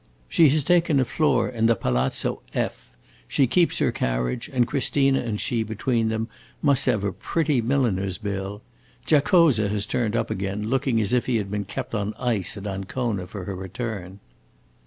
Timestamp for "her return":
13.43-14.19